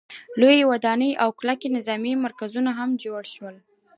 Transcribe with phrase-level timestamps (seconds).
[0.39, 3.55] لویې ودانۍ او کلک نظامي مرکزونه هم جوړ شول.